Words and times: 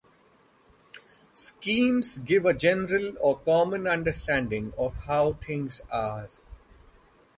Schemes 1.35 2.17
give 2.17 2.43
a 2.47 2.55
general 2.55 3.13
or 3.19 3.37
common 3.37 3.85
understanding 3.85 4.73
of 4.75 5.03
how 5.03 5.33
things 5.33 5.79
are. 5.91 6.27